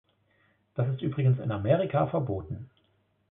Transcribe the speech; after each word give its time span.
Das 0.73 0.89
ist 0.89 1.03
übrigens 1.03 1.37
in 1.37 1.51
Amerika 1.51 2.07
verboten. 2.07 2.71